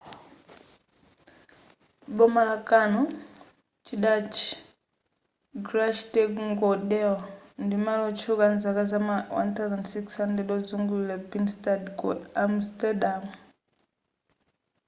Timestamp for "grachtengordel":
5.67-7.15